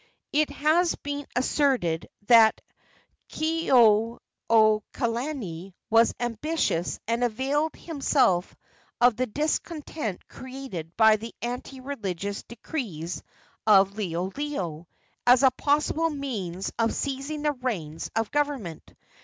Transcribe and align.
It 0.33 0.49
has 0.49 0.95
been 0.95 1.27
asserted 1.35 2.09
that 2.25 2.59
Kekuaokalani 3.29 5.73
was 5.91 6.15
ambitious 6.19 6.99
and 7.07 7.23
availed 7.23 7.75
himself 7.75 8.55
of 8.99 9.15
the 9.15 9.27
discontent 9.27 10.27
created 10.27 10.97
by 10.97 11.17
the 11.17 11.35
anti 11.43 11.81
religious 11.81 12.41
decrees 12.41 13.21
of 13.67 13.91
Liholiho 13.91 14.87
as 15.27 15.43
a 15.43 15.51
possible 15.51 16.09
means 16.09 16.73
of 16.79 16.95
seizing 16.95 17.43
the 17.43 17.51
reins 17.53 18.09
of 18.15 18.31
government. 18.31 18.95